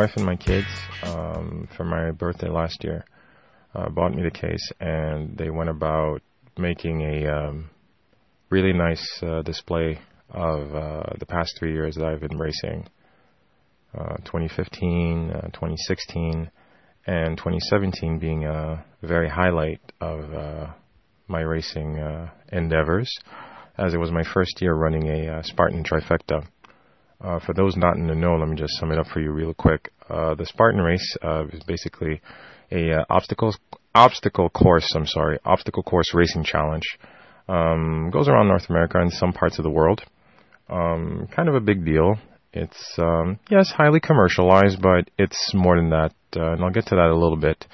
[0.00, 0.66] wife and my kids,
[1.02, 3.04] um, for my birthday last year,
[3.74, 6.22] uh, bought me the case, and they went about
[6.56, 7.68] making a um,
[8.48, 9.98] really nice uh, display
[10.30, 12.88] of uh, the past three years that I've been racing.
[13.94, 16.50] Uh, 2015, uh, 2016,
[17.06, 20.68] and 2017 being a very highlight of uh,
[21.28, 22.02] my racing
[22.50, 23.10] endeavors,
[23.76, 26.46] as it was my first year running a Spartan trifecta.
[27.20, 29.30] Uh, for those not in the know, let me just sum it up for you
[29.30, 29.92] real quick.
[30.08, 32.20] Uh, the Spartan race uh, is basically
[32.72, 33.58] a uh, obstacles
[33.94, 34.88] obstacle course.
[34.94, 36.84] I'm sorry, obstacle course racing challenge.
[37.48, 40.02] Um, goes around North America and some parts of the world.
[40.68, 42.14] Um, kind of a big deal.
[42.52, 46.96] It's um, yes, highly commercialized, but it's more than that, uh, and I'll get to
[46.96, 47.66] that a little bit.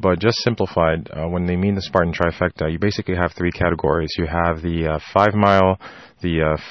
[0.00, 4.10] But just simplified, uh, when they mean the Spartan trifecta, you basically have three categories.
[4.18, 5.78] You have the five mile,
[6.20, 6.62] the uh,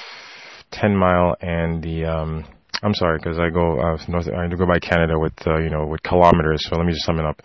[0.70, 2.44] ten mile, and the um,
[2.84, 5.86] I'm sorry because I go uh, north, I go by Canada with uh, you know
[5.86, 6.60] with kilometers.
[6.68, 7.40] So let me just sum it up: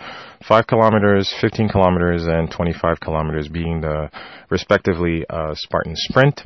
[0.46, 4.10] five kilometers, 15 kilometers, and 25 kilometers being the
[4.50, 6.42] respectively uh, Spartan sprint.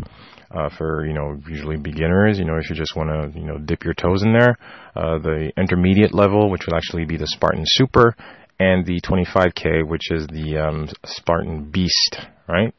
[0.51, 3.57] Uh, for you know usually beginners you know if you just want to you know
[3.57, 4.55] dip your toes in there
[4.95, 8.15] uh, the intermediate level which would actually be the Spartan Super
[8.59, 12.71] and the 25k which is the um, Spartan Beast right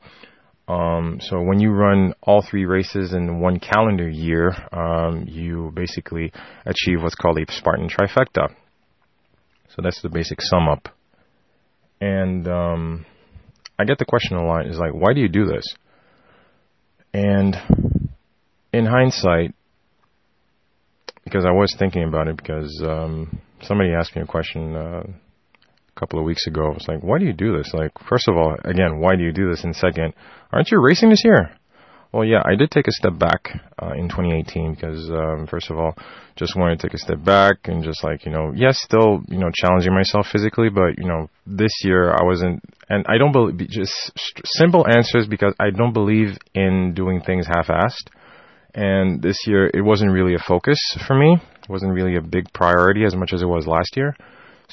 [0.66, 6.32] um, so when you run all three races in one calendar year, um, you basically
[6.64, 8.48] achieve what's called a Spartan trifecta.
[9.68, 10.88] So that's the basic sum up.
[12.00, 13.06] And um,
[13.78, 15.64] I get the question a lot: is like, why do you do this?
[17.12, 17.56] And
[18.72, 19.54] in hindsight,
[21.24, 24.74] because I was thinking about it, because um, somebody asked me a question.
[24.74, 25.02] Uh,
[25.94, 26.66] couple of weeks ago.
[26.66, 27.72] I was like, why do you do this?
[27.72, 29.64] Like, first of all, again, why do you do this?
[29.64, 30.14] And second,
[30.52, 31.50] aren't you racing this year?
[32.14, 33.50] Well, yeah, I did take a step back
[33.82, 35.96] uh, in 2018 because, um, first of all,
[36.36, 39.38] just wanted to take a step back and just like, you know, yes, still, you
[39.38, 43.68] know, challenging myself physically, but, you know, this year I wasn't, and I don't believe,
[43.68, 44.12] just
[44.44, 48.10] simple answers because I don't believe in doing things half-assed.
[48.74, 51.34] And this year it wasn't really a focus for me.
[51.34, 54.14] It wasn't really a big priority as much as it was last year.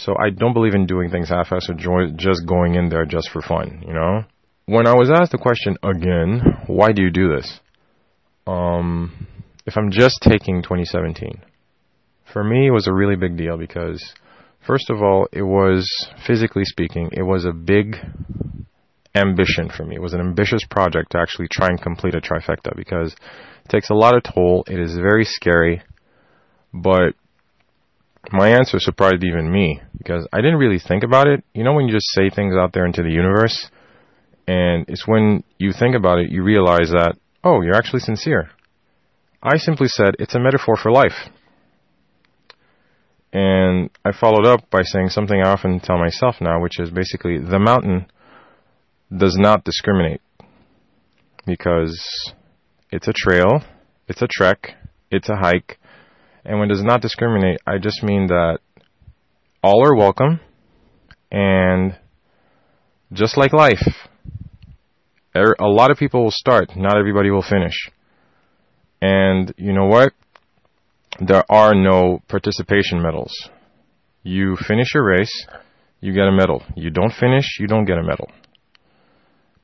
[0.04, 3.42] So I don't believe in doing things half-assed or just going in there just for
[3.42, 4.24] fun, you know?
[4.66, 7.60] When I was asked the question again, why do you do this?
[8.48, 9.28] Um,
[9.68, 11.42] if I'm just taking 2017,
[12.34, 14.14] for me it was a really big deal because,
[14.66, 15.88] first of all, it was,
[16.26, 17.98] physically speaking, it was a big
[19.14, 19.96] ambition for me.
[19.96, 23.14] It was an ambitious project to actually try and complete a trifecta because
[23.66, 24.64] it takes a lot of toll.
[24.68, 25.84] It is very scary,
[26.74, 27.14] but
[28.32, 31.44] my answer surprised even me because I didn't really think about it.
[31.54, 33.70] You know, when you just say things out there into the universe,
[34.48, 38.52] and it's when you think about it, you realize that, oh, you're actually sincere.
[39.42, 41.30] I simply said it's a metaphor for life.
[43.34, 47.40] And I followed up by saying something I often tell myself now, which is basically
[47.40, 48.08] the mountain
[49.16, 50.22] does not discriminate
[51.46, 52.34] because
[52.92, 53.64] it's a trail,
[54.08, 54.76] it's a trek,
[55.10, 55.80] it's a hike,
[56.44, 58.60] and when does not discriminate, I just mean that
[59.64, 60.40] all are welcome,
[61.32, 61.98] and
[63.14, 64.08] just like life,
[65.36, 67.76] er, a lot of people will start, not everybody will finish.
[69.02, 70.14] And you know what?
[71.20, 73.50] There are no participation medals.
[74.24, 75.48] You finish your race,
[76.00, 76.64] you get a medal.
[76.76, 78.30] You don't finish, you don't get a medal.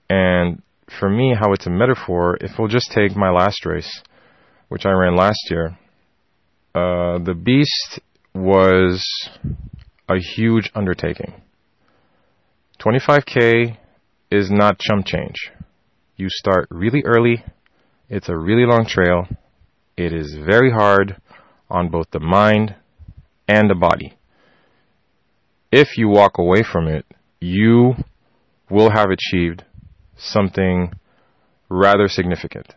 [0.09, 0.61] And
[0.99, 4.01] for me, how it's a metaphor, if we'll just take my last race,
[4.69, 5.77] which I ran last year,
[6.77, 7.99] uh, the Beast
[8.33, 9.03] was
[10.07, 11.33] a huge undertaking.
[12.79, 13.77] 25k
[14.29, 15.51] is not chump change.
[16.15, 17.43] You start really early.
[18.09, 19.27] It's a really long trail.
[19.95, 21.19] It is very hard
[21.69, 22.75] on both the mind
[23.47, 24.15] and the body.
[25.71, 27.05] If you walk away from it,
[27.39, 27.93] you
[28.69, 29.63] will have achieved
[30.15, 30.93] something
[31.69, 32.73] rather significant.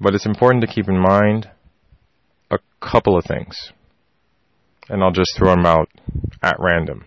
[0.00, 1.48] But it's important to keep in mind
[2.50, 3.72] a couple of things,
[4.88, 5.88] and I'll just throw them out
[6.42, 7.04] at random.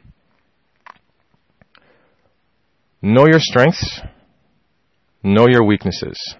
[3.01, 4.01] Know your strengths,
[5.23, 6.35] know your weaknesses,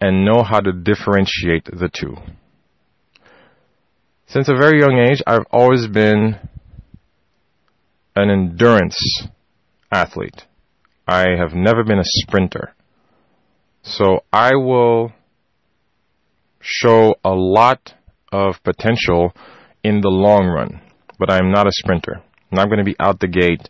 [0.00, 2.16] and know how to differentiate the two.
[4.26, 6.36] Since a very young age, I've always been
[8.16, 9.28] an endurance
[9.90, 10.44] athlete.
[11.06, 12.74] I have never been a sprinter.
[13.82, 15.12] So I will
[16.60, 17.94] show a lot
[18.32, 19.32] of potential
[19.84, 20.80] in the long run,
[21.18, 22.22] but I'm not a sprinter.
[22.50, 23.68] I'm not going to be out the gate.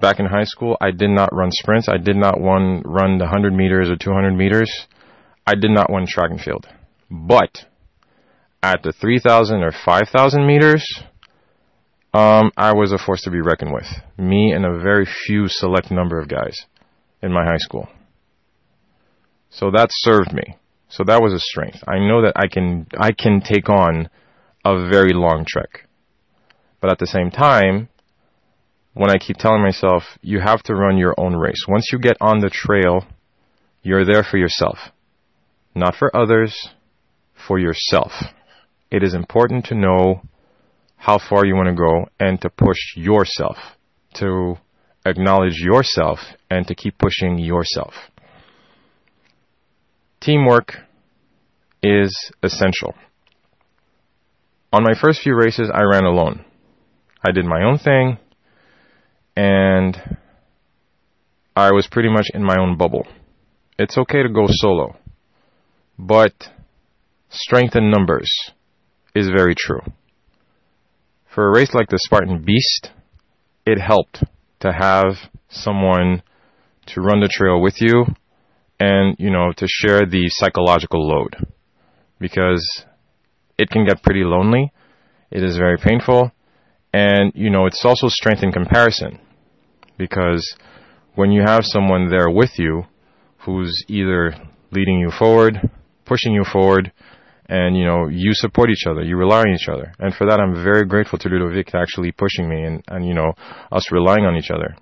[0.00, 1.88] Back in high school, I did not run sprints.
[1.88, 4.70] I did not run, run the 100 meters or 200 meters.
[5.46, 6.66] I did not run track and field.
[7.10, 7.64] But
[8.62, 10.84] at the 3,000 or 5,000 meters,
[12.14, 13.86] um, I was a force to be reckoned with.
[14.16, 16.56] Me and a very few select number of guys
[17.22, 17.88] in my high school.
[19.50, 20.56] So that served me.
[20.88, 21.82] So that was a strength.
[21.86, 24.08] I know that I can I can take on
[24.64, 25.86] a very long trek.
[26.80, 27.88] But at the same time,
[28.94, 31.66] when I keep telling myself you have to run your own race.
[31.68, 33.06] Once you get on the trail,
[33.82, 34.78] you're there for yourself.
[35.74, 36.70] Not for others,
[37.46, 38.12] for yourself.
[38.90, 40.22] It is important to know
[40.96, 43.56] how far you want to go and to push yourself,
[44.14, 44.56] to
[45.06, 46.18] acknowledge yourself
[46.50, 47.94] and to keep pushing yourself.
[50.20, 50.74] Teamwork
[51.82, 52.94] is essential.
[54.72, 56.44] On my first few races, I ran alone.
[57.24, 58.18] I did my own thing,
[59.36, 60.18] and
[61.56, 63.06] I was pretty much in my own bubble.
[63.78, 64.96] It's okay to go solo,
[65.98, 66.34] but
[67.30, 68.30] strength in numbers
[69.14, 69.80] is very true.
[71.32, 72.90] For a race like the Spartan Beast,
[73.64, 74.24] it helped
[74.60, 76.22] to have someone
[76.86, 78.06] to run the trail with you
[78.80, 81.36] and, you know, to share the psychological load
[82.18, 82.84] because
[83.58, 84.72] it can get pretty lonely.
[85.30, 86.32] It is very painful.
[86.92, 89.18] And, you know, it's also strength in comparison
[89.98, 90.56] because
[91.14, 92.84] when you have someone there with you
[93.38, 94.34] who's either
[94.70, 95.70] leading you forward,
[96.04, 96.92] pushing you forward,
[97.48, 100.38] and you know you support each other you rely on each other and for that
[100.38, 103.32] i'm very grateful to ludovic actually pushing me and and you know
[103.72, 104.76] us relying on each other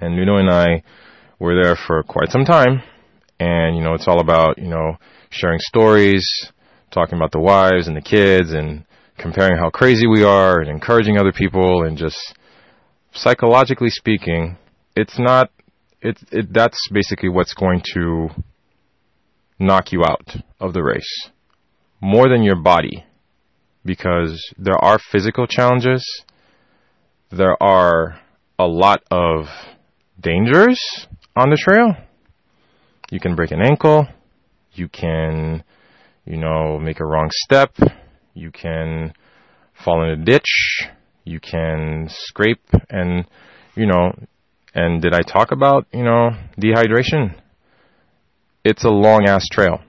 [0.00, 0.82] and ludo and i
[1.42, 2.82] were there for quite some time.
[3.40, 4.96] And you know it's all about you know
[5.30, 6.24] sharing stories
[6.90, 8.84] talking about the wives and the kids and
[9.18, 12.18] comparing how crazy we are and encouraging other people and just
[13.14, 14.56] psychologically speaking
[14.96, 15.50] it's not
[16.00, 18.28] it, it that's basically what's going to
[19.58, 21.30] knock you out of the race
[22.02, 23.04] more than your body.
[23.84, 26.04] Because there are physical challenges.
[27.30, 28.20] There are
[28.58, 29.46] a lot of
[30.20, 31.06] dangers
[31.36, 31.94] on the trail.
[33.10, 34.06] You can break an ankle.
[34.72, 35.64] You can,
[36.24, 37.74] you know, make a wrong step.
[38.34, 39.12] You can
[39.84, 40.88] fall in a ditch.
[41.24, 43.26] You can scrape and,
[43.76, 44.12] you know,
[44.74, 47.42] and did I talk about, you know, dehydration?
[48.64, 49.80] it's a long ass trail.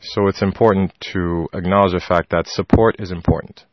[0.00, 3.64] So it's important to acknowledge the fact that support is important.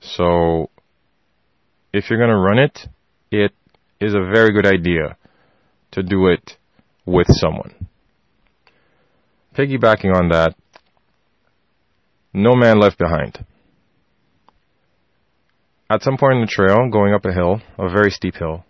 [0.00, 0.70] So
[1.92, 2.88] if you're going to run it,
[3.30, 3.52] it
[4.00, 5.16] is a very good idea
[5.92, 6.56] to do it
[7.06, 7.74] with someone.
[9.54, 10.54] Piggybacking on that,
[12.32, 13.44] no man left behind.
[15.90, 18.64] At some point in the trail, going up a hill, a very steep hill,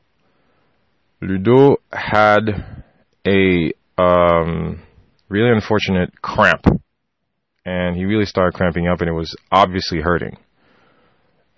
[1.20, 2.84] Ludo had
[3.26, 4.80] a um,
[5.28, 6.64] really unfortunate cramp,
[7.66, 10.36] and he really started cramping up, and it was obviously hurting.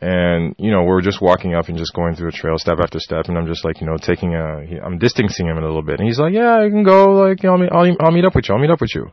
[0.01, 2.79] And you know, we are just walking up and just going through a trail, step
[2.83, 5.83] after step, and I'm just like, you know, taking a, I'm distancing him a little
[5.83, 8.35] bit, and he's like, yeah, I can go, like, I'll, meet, I'll, I'll meet up
[8.35, 9.13] with you, I'll meet up with you.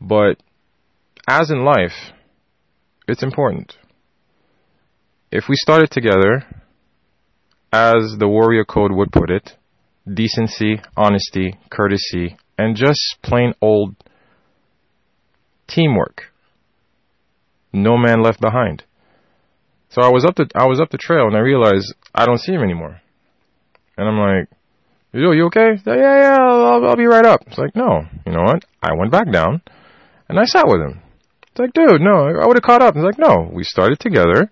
[0.00, 0.34] But
[1.26, 2.12] as in life,
[3.08, 3.76] it's important.
[5.32, 6.44] If we started together,
[7.72, 9.56] as the warrior code would put it,
[10.12, 13.94] decency, honesty, courtesy, and just plain old
[15.68, 16.24] teamwork.
[17.72, 18.84] No man left behind.
[19.90, 22.38] So I was up the I was up the trail and I realized I don't
[22.38, 23.00] see him anymore.
[23.96, 24.48] And I'm like,
[25.12, 27.42] "Yo, you okay?" Like, yeah, yeah, I'll, I'll be right up.
[27.46, 28.64] It's like, no, you know what?
[28.82, 29.62] I went back down
[30.28, 31.02] and I sat with him.
[31.50, 32.94] It's like, dude, no, I would have caught up.
[32.94, 34.50] It's like, no, we started together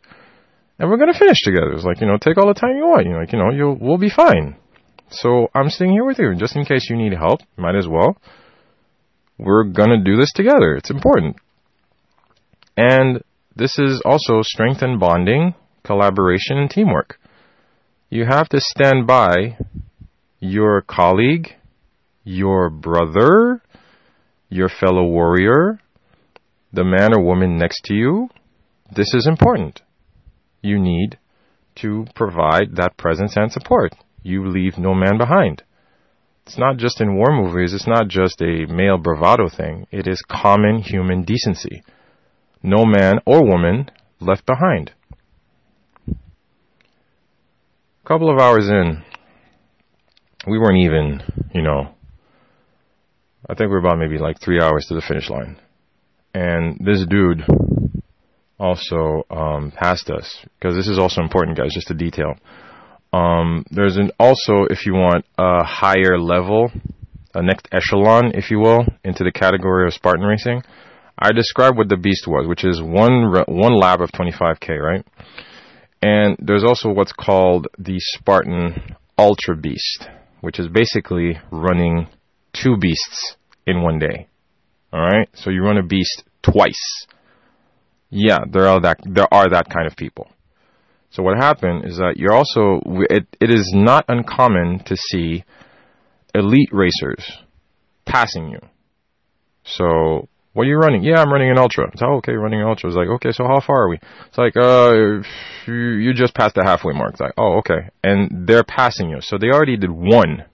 [0.79, 1.73] and we're gonna finish together.
[1.73, 3.07] It's like, you know, take all the time you want.
[3.07, 4.57] You know, like, you know, you'll we'll be fine.
[5.11, 7.41] So I'm sitting here with you just in case you need help.
[7.57, 8.17] Might as well.
[9.39, 10.75] We're gonna do this together.
[10.75, 11.37] It's important.
[12.77, 13.23] And
[13.59, 17.19] this is also strength and bonding, collaboration, and teamwork.
[18.09, 19.59] You have to stand by
[20.41, 21.49] your colleague,
[22.25, 23.61] your brother,
[24.49, 25.81] your fellow warrior,
[26.73, 28.29] the man or woman next to you.
[28.95, 29.83] This is important.
[30.63, 31.19] You need
[31.77, 35.63] to provide that presence and support you leave no man behind.
[36.47, 39.87] It's not just in war movies, it's not just a male bravado thing.
[39.91, 41.83] It is common human decency.
[42.63, 44.93] No man or woman left behind.
[46.09, 46.15] A
[48.09, 49.03] couple of hours in,
[50.47, 51.23] we weren't even,
[51.55, 51.95] you know,
[53.49, 55.61] I think we are about maybe like three hours to the finish line.
[56.35, 57.45] And this dude
[58.59, 62.35] also um, passed us, because this is also important, guys, just a detail.
[63.13, 66.71] Um, there's an also, if you want, a higher level,
[67.35, 70.63] a next echelon, if you will, into the category of Spartan racing.
[71.19, 75.05] I described what the beast was, which is one one lap of 25k, right?
[76.01, 80.09] And there's also what's called the Spartan Ultra Beast,
[80.41, 82.07] which is basically running
[82.53, 84.29] two beasts in one day.
[84.93, 87.07] All right, so you run a beast twice.
[88.11, 90.31] Yeah, there are that there are that kind of people.
[91.11, 95.45] So what happened is that you're also it, it is not uncommon to see
[96.35, 97.39] elite racers
[98.07, 98.61] passing you.
[99.65, 101.05] So what are you running?
[101.05, 101.89] Yeah, I'm running an ultra.
[101.93, 102.89] It's, oh, okay, running an ultra.
[102.91, 104.01] It's like, okay, so how far are we?
[104.27, 105.23] It's like, uh,
[105.71, 107.13] you just passed the halfway mark.
[107.13, 107.91] It's like, oh, okay.
[108.03, 109.19] And they're passing you.
[109.21, 110.47] So they already did one.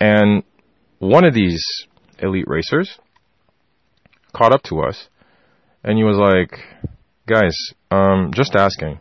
[0.00, 0.42] And
[1.00, 1.62] one of these
[2.18, 2.98] elite racers
[4.34, 5.06] caught up to us
[5.84, 6.58] and he was like,
[7.28, 7.54] guys,
[7.90, 9.00] um, just asking.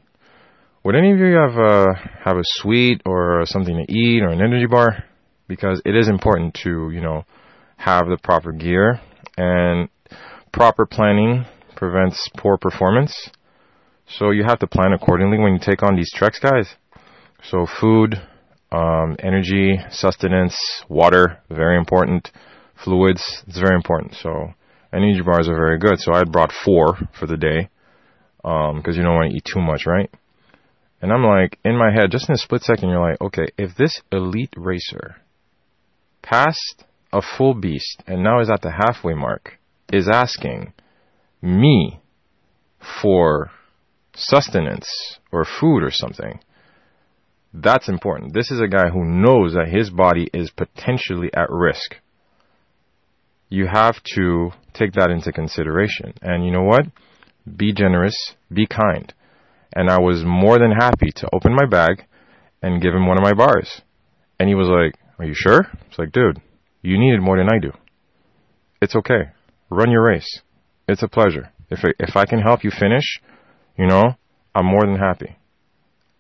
[0.84, 1.86] Would any of you have a,
[2.26, 5.06] have a sweet or something to eat or an energy bar?
[5.48, 7.24] Because it is important to, you know,
[7.78, 9.00] have the proper gear
[9.42, 9.90] and
[10.52, 11.46] proper planning
[11.76, 13.30] prevents poor performance.
[14.08, 16.76] So you have to plan accordingly when you take on these treks, guys.
[17.50, 18.16] So food,
[18.72, 20.56] um, energy, sustenance,
[20.90, 22.30] water, very important.
[22.84, 24.14] Fluids, it's very important.
[24.16, 24.54] So
[24.94, 25.98] energy bars are very good.
[26.00, 27.70] So I had brought four for the day
[28.44, 30.10] because um, you don't want to eat too much, right?
[31.02, 33.76] And I'm like, in my head, just in a split second, you're like, okay, if
[33.76, 35.16] this elite racer
[36.22, 36.84] passed
[37.14, 39.60] a full beast and now is at the halfway mark,
[39.92, 40.74] is asking
[41.42, 42.00] me
[43.02, 43.52] for
[44.14, 46.40] sustenance or food or something,
[47.54, 48.34] that's important.
[48.34, 51.96] This is a guy who knows that his body is potentially at risk.
[53.50, 56.14] You have to take that into consideration.
[56.22, 56.86] And you know what?
[57.58, 58.16] Be generous,
[58.52, 59.14] be kind.
[59.76, 62.06] And I was more than happy to open my bag
[62.62, 63.82] and give him one of my bars.
[64.40, 65.68] And he was like, Are you sure?
[65.88, 66.42] It's like, dude,
[66.82, 67.72] you needed more than I do.
[68.82, 69.32] It's okay.
[69.70, 70.42] Run your race.
[70.88, 71.52] It's a pleasure.
[71.70, 73.20] If I, if I can help you finish,
[73.78, 74.16] you know,
[74.54, 75.38] I'm more than happy.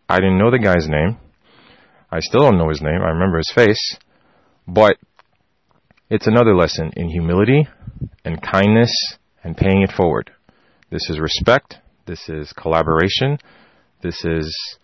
[0.07, 1.17] I didn't know the guy's name.
[2.11, 3.01] I still don't know his name.
[3.01, 3.97] I remember his face.
[4.67, 4.97] But
[6.09, 7.67] it's another lesson in humility
[8.23, 8.93] and kindness
[9.43, 10.31] and paying it forward.
[10.89, 11.77] This is respect.
[12.05, 13.37] This is collaboration.
[14.01, 14.77] This is,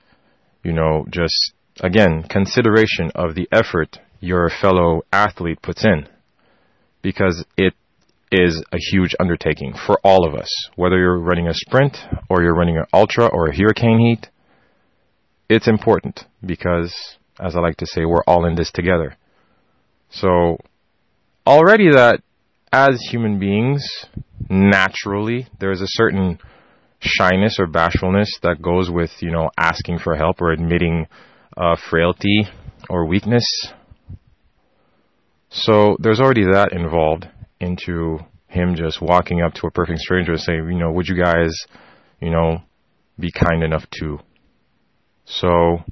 [0.63, 6.07] you know, just, again, consideration of the effort your fellow athlete puts in
[7.01, 7.73] because it
[8.31, 10.49] is a huge undertaking for all of us.
[10.75, 11.97] Whether you're running a sprint
[12.29, 14.29] or you're running an ultra or a hurricane heat,
[15.49, 16.93] it's important because,
[17.39, 19.15] as I like to say, we're all in this together.
[20.09, 20.57] So,
[21.45, 22.21] already that
[22.73, 24.05] as human beings,
[24.49, 26.39] naturally, there's a certain
[26.99, 31.07] shyness or bashfulness that goes with, you know, asking for help or admitting
[31.55, 32.43] uh, frailty
[32.89, 33.45] or weakness
[35.49, 37.27] so there's already that involved
[37.59, 41.21] into him just walking up to a perfect stranger and saying, you know, would you
[41.21, 41.51] guys,
[42.19, 42.61] you know,
[43.19, 44.19] be kind enough to?
[45.25, 45.83] So,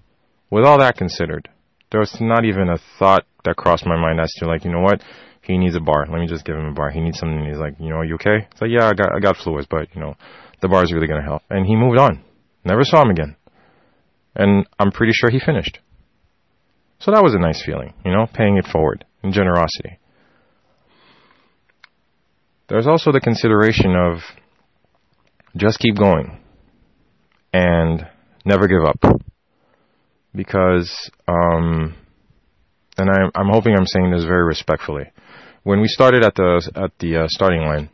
[0.50, 1.50] with all that considered,
[1.92, 4.82] there was not even a thought that crossed my mind as to like, you know
[4.82, 5.02] what,
[5.42, 6.06] he needs a bar.
[6.10, 6.90] Let me just give him a bar.
[6.90, 7.46] He needs something.
[7.46, 8.48] He's like, you know, are you okay?
[8.52, 10.16] It's like, yeah, I got, I got fluids, but you know,
[10.62, 11.44] the bar is really gonna help.
[11.50, 12.24] And he moved on.
[12.64, 13.36] Never saw him again.
[14.36, 15.80] And I'm pretty sure he finished.
[17.00, 20.00] So that was a nice feeling, you know, paying it forward and generosity.
[22.70, 24.20] There's also the consideration of
[25.58, 26.40] just keep going
[27.54, 28.08] and
[28.46, 29.20] never give up.
[30.34, 31.96] Because, um,
[32.98, 35.12] and I, I'm hoping I'm saying this very respectfully.
[35.64, 37.90] When we started at the at the uh, starting line,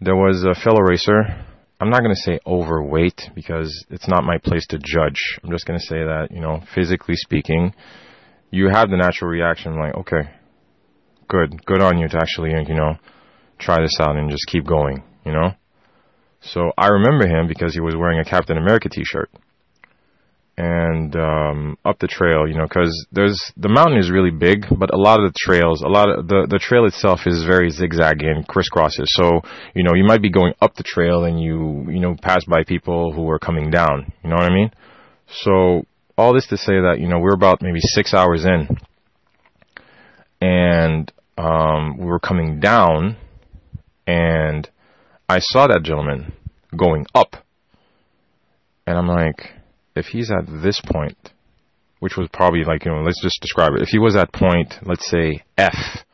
[0.00, 1.44] there was a fellow racer.
[1.78, 5.20] I'm not going to say overweight because it's not my place to judge.
[5.42, 7.74] I'm just going to say that you know, physically speaking,
[8.50, 10.30] you have the natural reaction like, okay,
[11.28, 12.94] good, good on you to actually, you know,
[13.58, 15.52] try this out and just keep going, you know?
[16.40, 19.30] So I remember him because he was wearing a Captain America t-shirt.
[20.58, 24.88] And um, up the trail, you know, because there's the mountain is really big, but
[24.88, 28.24] a lot of the trails, a lot of the the trail itself is very zigzaggy
[28.24, 29.04] and crisscrosses.
[29.08, 29.42] So
[29.74, 32.64] you know, you might be going up the trail and you you know pass by
[32.64, 34.10] people who are coming down.
[34.24, 34.70] You know what I mean?
[35.28, 35.84] So
[36.16, 38.78] all this to say that you know we're about maybe six hours in,
[40.40, 43.16] and um, we were coming down,
[44.06, 44.68] and
[45.28, 46.32] I saw that gentleman
[46.76, 47.36] going up,
[48.86, 49.52] and I'm like,
[49.94, 51.32] if he's at this point,
[52.00, 53.82] which was probably like you know, let's just describe it.
[53.82, 56.04] If he was at point, let's say F,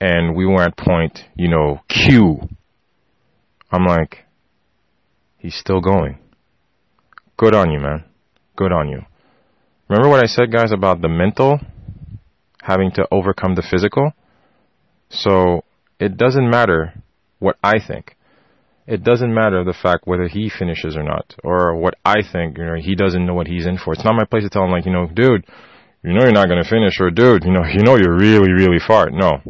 [0.00, 2.40] and we were at point, you know, Q,
[3.70, 4.24] I'm like,
[5.38, 6.18] he's still going.
[7.36, 8.04] Good on you, man
[8.56, 9.02] good on you.
[9.88, 11.60] Remember what I said, guys, about the mental
[12.62, 14.12] having to overcome the physical?
[15.08, 15.62] So
[15.98, 16.94] It doesn't matter
[17.38, 18.16] what I think.
[18.86, 22.58] It doesn't matter the fact whether he finishes or not, or what I think.
[22.58, 23.94] You know, he doesn't know what he's in for.
[23.94, 25.44] It's not my place to tell him, like, you know, dude,
[26.02, 28.52] you know you're not going to finish, or dude, you know, you know you're really,
[28.52, 29.10] really far.
[29.10, 29.40] No.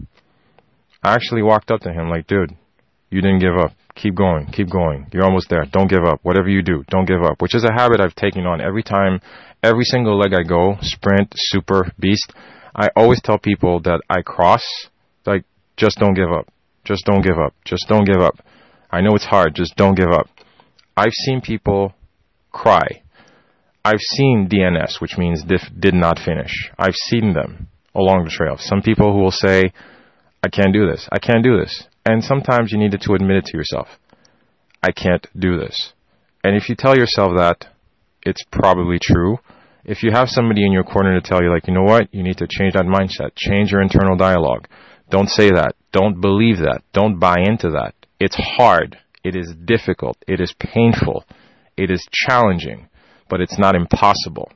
[1.02, 2.56] I actually walked up to him, like, dude,
[3.10, 3.72] you didn't give up.
[3.96, 4.46] Keep going.
[4.52, 5.06] Keep going.
[5.12, 5.64] You're almost there.
[5.72, 6.20] Don't give up.
[6.22, 7.40] Whatever you do, don't give up.
[7.40, 9.20] Which is a habit I've taken on every time,
[9.62, 12.32] every single leg I go, sprint, super, beast.
[12.74, 14.62] I always tell people that I cross,
[15.24, 15.44] like,
[15.78, 16.48] just don't give up.
[16.84, 17.54] Just don't give up.
[17.64, 18.38] Just don't give up.
[18.90, 19.54] I know it's hard.
[19.54, 20.28] Just don't give up.
[20.96, 21.94] I've seen people
[22.52, 23.02] cry.
[23.84, 26.70] I've seen DNS, which means did not finish.
[26.78, 28.56] I've seen them along the trail.
[28.58, 29.72] Some people who will say,
[30.42, 31.08] I can't do this.
[31.10, 31.84] I can't do this.
[32.08, 33.88] And sometimes you needed to admit it to yourself.
[34.80, 35.92] I can't do this.
[36.44, 37.66] And if you tell yourself that,
[38.22, 39.38] it's probably true.
[39.84, 42.22] If you have somebody in your corner to tell you, like, you know what, you
[42.22, 44.68] need to change that mindset, change your internal dialogue.
[45.10, 45.74] Don't say that.
[45.90, 46.82] Don't believe that.
[46.92, 47.94] Don't buy into that.
[48.20, 48.98] It's hard.
[49.24, 50.16] It is difficult.
[50.28, 51.24] It is painful.
[51.76, 52.88] It is challenging,
[53.28, 54.52] but it's not impossible.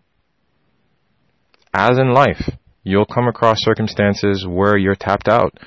[1.75, 2.50] As in life,
[2.85, 5.59] you'll come across circumstances where you're tapped out.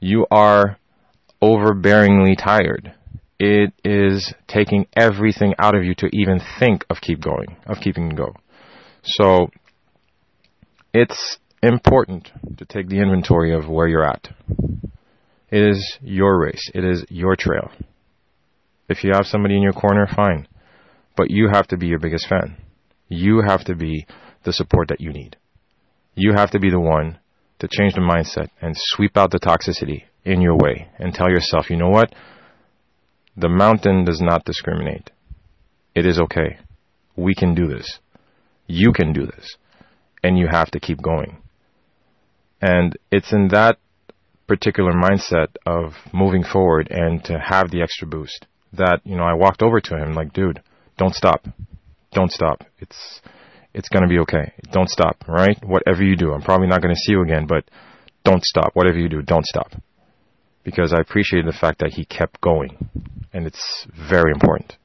[0.00, 0.77] You are
[1.42, 2.94] overbearingly tired.
[3.38, 8.10] It is taking everything out of you to even think of keep going, of keeping
[8.10, 8.34] go.
[9.04, 9.50] So
[10.92, 14.28] it's important to take the inventory of where you're at.
[15.50, 16.70] It is your race.
[16.74, 17.70] It is your trail.
[18.88, 20.48] If you have somebody in your corner, fine.
[21.16, 22.56] But you have to be your biggest fan.
[23.08, 24.06] You have to be
[24.44, 25.36] the support that you need.
[26.14, 27.18] You have to be the one
[27.60, 31.70] to change the mindset and sweep out the toxicity in your way and tell yourself,
[31.70, 32.14] you know what?
[33.36, 35.10] The mountain does not discriminate.
[35.94, 36.58] It is okay.
[37.16, 37.98] We can do this.
[38.66, 39.56] You can do this.
[40.22, 41.38] And you have to keep going.
[42.60, 43.78] And it's in that
[44.46, 49.34] particular mindset of moving forward and to have the extra boost that, you know, I
[49.34, 50.62] walked over to him like, dude,
[50.98, 51.46] don't stop.
[52.12, 52.64] Don't stop.
[52.80, 53.20] It's,
[53.72, 54.52] it's gonna be okay.
[54.72, 55.56] Don't stop, right?
[55.64, 57.64] Whatever you do, I'm probably not gonna see you again, but
[58.24, 58.72] don't stop.
[58.74, 59.72] Whatever you do, don't stop
[60.68, 62.90] because I appreciated the fact that he kept going,
[63.32, 64.76] and it's very important.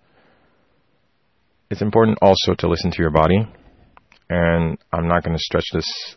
[1.69, 3.45] It's important also to listen to your body,
[4.29, 6.15] and I'm not going to stretch this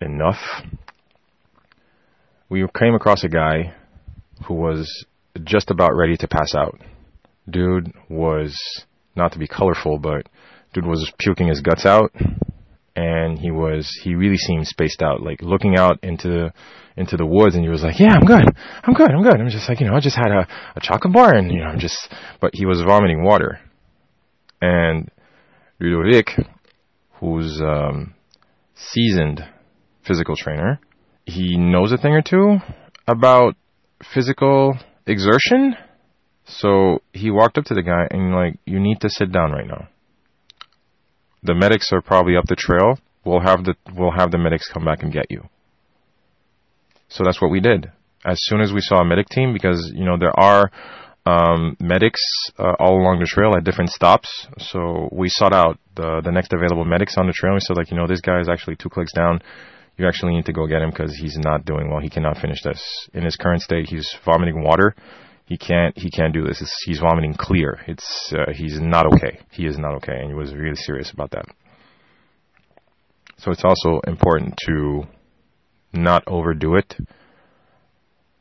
[0.00, 0.40] enough.
[2.48, 3.74] We came across a guy
[4.46, 5.06] who was
[5.44, 6.80] just about ready to pass out.
[7.48, 8.58] Dude was,
[9.14, 10.26] not to be colorful, but
[10.72, 12.12] dude was puking his guts out
[13.00, 16.52] and he was he really seemed spaced out like looking out into the
[16.98, 18.44] into the woods and he was like yeah i'm good.
[18.82, 19.10] I'm good.
[19.10, 19.40] I'm good.
[19.40, 21.66] I'm just like you know i just had a, a chocolate bar and you know
[21.66, 23.58] i'm just but he was vomiting water.
[24.60, 25.10] And
[25.80, 26.28] ludovic
[27.20, 28.14] who's um
[28.74, 29.40] seasoned
[30.06, 30.78] physical trainer
[31.24, 32.58] he knows a thing or two
[33.06, 33.56] about
[34.14, 35.74] physical exertion.
[36.44, 39.66] So he walked up to the guy and like you need to sit down right
[39.66, 39.88] now
[41.42, 42.98] the medics are probably up the trail.
[43.24, 45.48] We'll have the we'll have the medics come back and get you.
[47.08, 47.90] So that's what we did.
[48.24, 50.70] As soon as we saw a medic team, because you know there are
[51.26, 52.20] um, medics
[52.58, 54.46] uh, all along the trail at different stops.
[54.58, 57.54] So we sought out the the next available medics on the trail.
[57.54, 59.40] We said like, you know, this guy is actually two clicks down.
[59.98, 62.00] You actually need to go get him because he's not doing well.
[62.00, 63.86] He cannot finish this in his current state.
[63.86, 64.94] He's vomiting water
[65.50, 66.62] he can't he can't do this.
[66.62, 67.80] It's, he's vomiting clear.
[67.88, 69.40] It's uh, he's not okay.
[69.50, 71.44] He is not okay, and he was really serious about that.
[73.36, 75.02] So it's also important to
[75.92, 76.94] not overdo it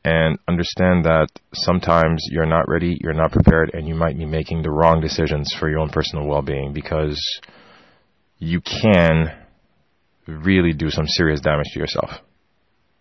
[0.06, 4.62] and understand that sometimes you're not ready, you're not prepared, and you might be making
[4.62, 7.20] the wrong decisions for your own personal well-being because
[8.38, 9.36] you can
[10.28, 12.12] really do some serious damage to yourself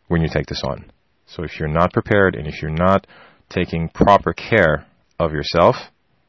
[0.07, 0.91] when you take this on.
[1.27, 3.07] So if you're not prepared and if you're not
[3.49, 4.87] taking proper care
[5.19, 5.77] of yourself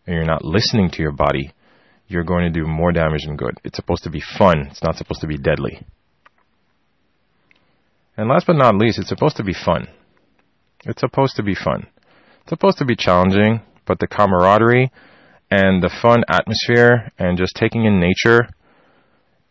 [0.05, 1.53] and you're not listening to your body,
[2.07, 3.59] you're going to do more damage than good.
[3.63, 5.85] It's supposed to be fun, it's not supposed to be deadly.
[8.17, 9.87] And last but not least, it's supposed to be fun.
[10.85, 11.87] It's supposed to be fun.
[12.41, 14.91] It's supposed to be challenging, but the camaraderie
[15.51, 18.49] and the fun atmosphere and just taking in nature,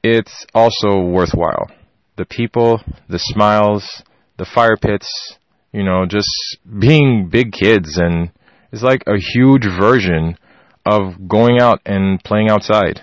[0.03, 1.71] it's also worthwhile.
[2.17, 4.03] The people, the smiles,
[4.37, 5.39] the fire pits,
[5.73, 8.31] you know, just being big kids and
[8.73, 10.37] it's like a huge version
[10.85, 13.03] of going out and playing outside.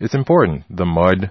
[0.00, 0.64] It's important.
[0.70, 1.30] The mud,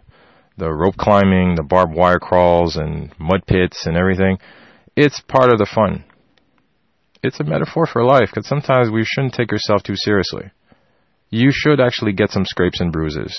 [0.57, 4.37] the rope climbing, the barbed wire crawls and mud pits and everything.
[4.95, 6.05] It's part of the fun.
[7.23, 10.51] It's a metaphor for life because sometimes we shouldn't take yourself too seriously.
[11.29, 13.37] You should actually get some scrapes and bruises.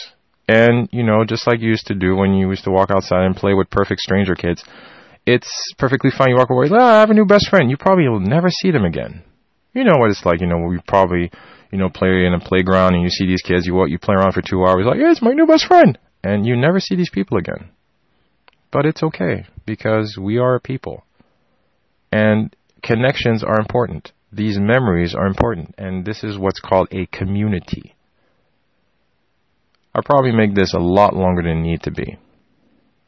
[0.49, 3.25] And, you know, just like you used to do when you used to walk outside
[3.25, 4.65] and play with perfect stranger kids,
[5.25, 6.31] It's perfectly fine.
[6.31, 7.71] You walk away, oh, I have a new best friend.
[7.71, 9.23] You probably will never see them again.
[9.73, 10.41] You know what it's like.
[10.41, 11.31] You know, we probably,
[11.71, 13.67] you know, play in a playground and you see these kids.
[13.67, 13.87] You?
[13.87, 14.85] You play around for two hours.
[14.85, 17.71] Like, yeah, it's my new best friend, and you never see these people again.
[18.71, 21.05] But it's okay because we are a people,
[22.11, 24.13] and connections are important.
[24.33, 27.95] These memories are important, and this is what's called a community.
[29.95, 32.17] I'll probably make this a lot longer than it need to be.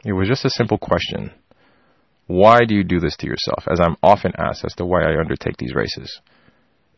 [0.05, 1.33] It was just a simple question.
[2.27, 3.65] Why do you do this to yourself?
[3.71, 6.21] As I'm often asked as to why I undertake these races.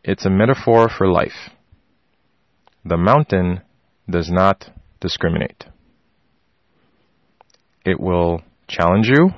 [0.04, 1.50] It's a metaphor for life.
[2.84, 3.62] The mountain
[4.08, 5.64] does not discriminate.
[7.84, 9.30] It will challenge you.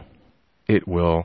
[0.66, 1.24] It will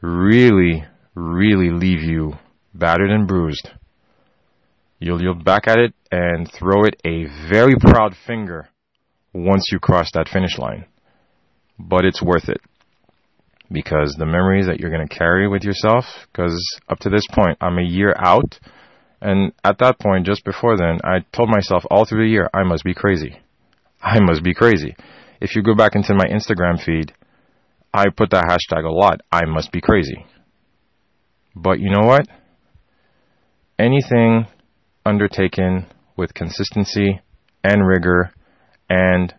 [0.00, 2.34] really, really leave you
[2.74, 3.70] battered and bruised.
[4.98, 8.68] You'll look back at it and throw it a very proud finger
[9.32, 10.86] once you cross that finish line.
[11.78, 12.60] But it's worth it
[13.70, 17.58] because the memories that you're going to carry with yourself, because up to this point,
[17.60, 18.58] I'm a year out.
[19.20, 22.62] And at that point, just before then, I told myself all through the year, I
[22.62, 23.38] must be crazy.
[24.00, 24.96] I must be crazy.
[25.40, 27.12] If you go back into my Instagram feed,
[27.92, 29.20] I put that hashtag a lot.
[29.32, 30.24] I must be crazy.
[31.54, 32.26] But you know what?
[33.78, 34.46] Anything
[35.04, 37.20] undertaken with consistency
[37.64, 38.30] and rigor
[38.88, 39.34] and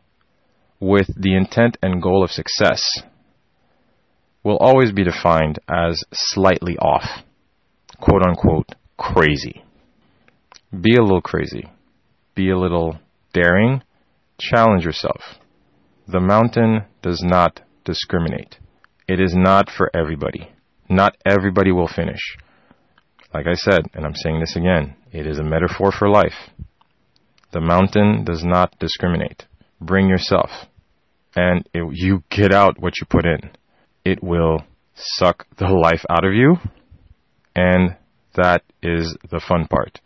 [0.79, 3.01] with the intent and goal of success
[4.43, 7.23] will always be defined as slightly off,
[7.99, 9.63] quote unquote, crazy.
[10.71, 11.69] Be a little crazy.
[12.35, 12.99] Be a little
[13.33, 13.81] daring.
[14.39, 15.21] Challenge yourself.
[16.07, 18.57] The mountain does not discriminate.
[19.07, 20.51] It is not for everybody.
[20.87, 22.21] Not everybody will finish.
[23.33, 26.49] Like I said, and I'm saying this again, it is a metaphor for life.
[27.51, 29.45] The mountain does not discriminate.
[29.81, 30.49] Bring yourself.
[31.35, 33.51] And it, you get out what you put in
[34.09, 34.63] it will
[34.95, 36.57] suck the life out of you.
[37.55, 37.95] And
[38.35, 40.01] that is the fun part.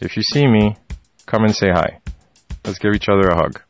[0.00, 0.76] If you see me,
[1.26, 2.00] come and say hi.
[2.64, 3.60] Let's give each other a hug.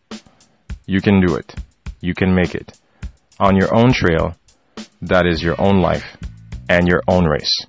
[0.87, 1.55] You can do it.
[2.01, 2.79] You can make it.
[3.39, 4.37] On your own trail,
[5.01, 6.17] that is your own life
[6.69, 7.65] and your own race.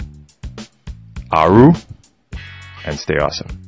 [1.31, 1.79] Aroo,
[2.85, 3.60] and stay awesome.